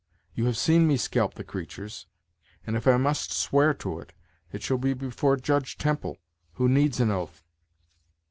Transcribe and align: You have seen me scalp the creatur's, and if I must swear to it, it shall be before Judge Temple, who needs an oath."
You 0.33 0.45
have 0.45 0.57
seen 0.57 0.87
me 0.87 0.97
scalp 0.97 1.35
the 1.35 1.43
creatur's, 1.43 2.07
and 2.65 2.75
if 2.75 2.87
I 2.87 2.97
must 2.97 3.31
swear 3.31 3.71
to 3.75 3.99
it, 3.99 4.13
it 4.51 4.63
shall 4.63 4.79
be 4.79 4.95
before 4.95 5.37
Judge 5.37 5.77
Temple, 5.77 6.17
who 6.53 6.67
needs 6.67 6.99
an 6.99 7.11
oath." 7.11 7.43